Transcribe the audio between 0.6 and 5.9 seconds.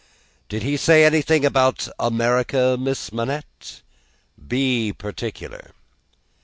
he say anything about America, Miss Manette? Be particular."